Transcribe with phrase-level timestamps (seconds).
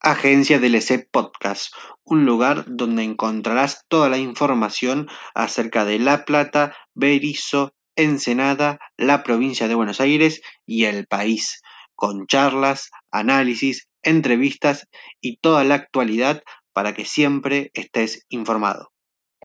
[0.00, 1.74] Agencia del Podcast,
[2.04, 9.66] un lugar donde encontrarás toda la información acerca de La Plata, Berizo, Ensenada, la provincia
[9.66, 11.62] de Buenos Aires y el país,
[11.96, 14.86] con charlas, análisis, entrevistas
[15.20, 18.92] y toda la actualidad para que siempre estés informado.